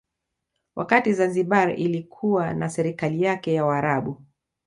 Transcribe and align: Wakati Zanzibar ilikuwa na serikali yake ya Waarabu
Wakati 0.75 1.13
Zanzibar 1.13 1.79
ilikuwa 1.79 2.53
na 2.53 2.69
serikali 2.69 3.21
yake 3.23 3.53
ya 3.53 3.65
Waarabu 3.65 4.21